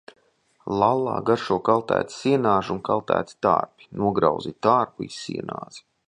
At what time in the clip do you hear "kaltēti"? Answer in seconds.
1.67-2.15, 2.89-3.35